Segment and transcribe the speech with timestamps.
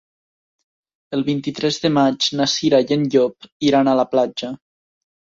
[1.17, 4.51] El vint-i-tres de maig na Cira i en Llop iran a la platja.